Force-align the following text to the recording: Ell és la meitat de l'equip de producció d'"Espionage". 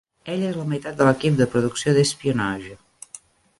Ell 0.35 0.45
és 0.45 0.55
la 0.59 0.63
meitat 0.71 0.97
de 1.01 1.07
l'equip 1.09 1.37
de 1.43 1.47
producció 1.53 1.95
d'"Espionage". 1.99 2.75